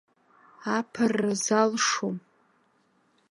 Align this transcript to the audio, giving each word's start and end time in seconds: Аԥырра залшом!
Аԥырра 0.75 1.33
залшом! 1.45 2.15